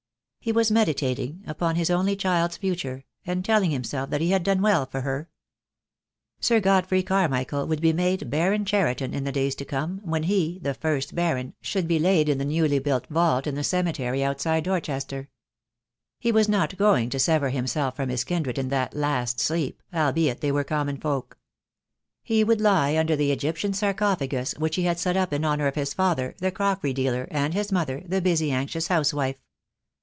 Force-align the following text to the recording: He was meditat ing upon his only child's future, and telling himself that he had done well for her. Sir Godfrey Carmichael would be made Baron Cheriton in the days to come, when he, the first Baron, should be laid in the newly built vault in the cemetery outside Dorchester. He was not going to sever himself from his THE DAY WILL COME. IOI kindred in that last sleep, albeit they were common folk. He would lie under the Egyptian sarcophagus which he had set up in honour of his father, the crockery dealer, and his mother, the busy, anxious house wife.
He 0.43 0.51
was 0.51 0.71
meditat 0.71 1.19
ing 1.19 1.43
upon 1.45 1.75
his 1.75 1.91
only 1.91 2.15
child's 2.15 2.57
future, 2.57 3.05
and 3.27 3.45
telling 3.45 3.69
himself 3.69 4.09
that 4.09 4.21
he 4.21 4.31
had 4.31 4.41
done 4.41 4.63
well 4.63 4.87
for 4.87 5.01
her. 5.01 5.29
Sir 6.39 6.59
Godfrey 6.59 7.03
Carmichael 7.03 7.67
would 7.67 7.79
be 7.79 7.93
made 7.93 8.27
Baron 8.27 8.65
Cheriton 8.65 9.13
in 9.13 9.23
the 9.23 9.31
days 9.31 9.53
to 9.53 9.65
come, 9.65 10.01
when 10.03 10.23
he, 10.23 10.57
the 10.63 10.73
first 10.73 11.13
Baron, 11.13 11.53
should 11.61 11.87
be 11.87 11.99
laid 11.99 12.27
in 12.27 12.39
the 12.39 12.45
newly 12.45 12.79
built 12.79 13.05
vault 13.05 13.45
in 13.45 13.53
the 13.53 13.63
cemetery 13.63 14.23
outside 14.23 14.63
Dorchester. 14.63 15.29
He 16.17 16.31
was 16.31 16.49
not 16.49 16.75
going 16.75 17.11
to 17.11 17.19
sever 17.19 17.51
himself 17.51 17.95
from 17.95 18.09
his 18.09 18.23
THE 18.23 18.29
DAY 18.29 18.35
WILL 18.37 18.37
COME. 18.37 18.37
IOI 18.37 18.37
kindred 18.37 18.57
in 18.57 18.69
that 18.69 18.95
last 18.95 19.39
sleep, 19.39 19.83
albeit 19.93 20.41
they 20.41 20.51
were 20.51 20.63
common 20.63 20.97
folk. 20.97 21.37
He 22.23 22.43
would 22.43 22.59
lie 22.59 22.97
under 22.97 23.15
the 23.15 23.31
Egyptian 23.31 23.73
sarcophagus 23.73 24.53
which 24.57 24.75
he 24.75 24.85
had 24.85 24.97
set 24.97 25.15
up 25.15 25.33
in 25.33 25.45
honour 25.45 25.67
of 25.67 25.75
his 25.75 25.93
father, 25.93 26.33
the 26.39 26.49
crockery 26.51 26.93
dealer, 26.93 27.27
and 27.29 27.53
his 27.53 27.71
mother, 27.71 28.01
the 28.07 28.21
busy, 28.23 28.49
anxious 28.49 28.87
house 28.87 29.13
wife. 29.13 29.37